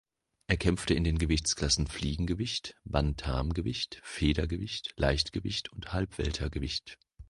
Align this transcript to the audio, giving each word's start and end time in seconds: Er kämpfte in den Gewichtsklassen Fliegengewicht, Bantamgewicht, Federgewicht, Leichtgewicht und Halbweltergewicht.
Er 0.47 0.57
kämpfte 0.57 0.95
in 0.95 1.03
den 1.03 1.19
Gewichtsklassen 1.19 1.85
Fliegengewicht, 1.85 2.75
Bantamgewicht, 2.85 4.01
Federgewicht, 4.03 4.95
Leichtgewicht 4.95 5.71
und 5.71 5.93
Halbweltergewicht. 5.93 6.97